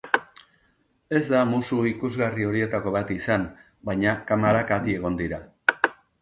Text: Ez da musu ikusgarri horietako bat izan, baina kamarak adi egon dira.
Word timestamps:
Ez 1.19 1.21
da 1.33 1.41
musu 1.49 1.81
ikusgarri 1.89 2.47
horietako 2.47 2.95
bat 2.97 3.13
izan, 3.17 3.45
baina 3.91 4.15
kamarak 4.33 4.75
adi 4.79 4.97
egon 5.03 5.21
dira. 5.23 5.41